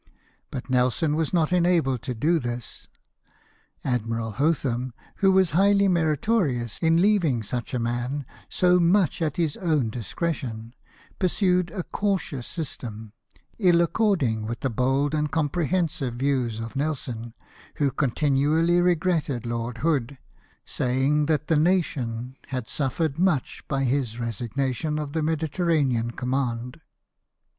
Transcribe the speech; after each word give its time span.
But 0.49 0.67
Nelson 0.67 1.15
was 1.15 1.31
not 1.31 1.53
enabled 1.53 2.01
to 2.09 2.15
do 2.15 2.39
this. 2.39 2.87
Admiral 3.85 4.31
Hotham, 4.31 4.95
who 5.17 5.31
was 5.31 5.51
highly 5.51 5.87
meritorious 5.87 6.79
in 6.79 6.99
leaving 7.03 7.43
such 7.43 7.71
a 7.75 7.77
man 7.77 8.25
so 8.49 8.79
much 8.79 9.21
at 9.21 9.37
his 9.37 9.55
o^vn 9.61 9.91
discretion, 9.91 10.73
pursued 11.19 11.69
a 11.69 11.83
cautious 11.83 12.47
system, 12.47 13.13
ill 13.59 13.79
according 13.79 14.47
with 14.47 14.61
the 14.61 14.71
bold 14.71 15.13
and 15.13 15.29
comprehensive 15.31 16.15
views 16.15 16.59
of 16.59 16.75
Nelson, 16.75 17.35
who 17.75 17.91
con 17.91 18.09
tinually 18.09 18.83
regretted 18.83 19.45
Lord 19.45 19.77
Hood, 19.85 20.17
saying 20.65 21.27
that 21.27 21.45
the 21.45 21.57
nation 21.57 22.37
had 22.47 22.67
suffered 22.67 23.19
much 23.19 23.63
by 23.67 23.83
his 23.83 24.19
resignation 24.19 24.97
of 24.97 25.13
the 25.13 25.21
Medi 25.21 25.47
COMPLAINTS 25.47 25.59
AGAINST 25.59 25.59
NELSON'S 25.59 25.89
SQUADRON 25.91 26.07
89 26.07 26.09
terranean 26.09 26.17
command. 26.17 26.81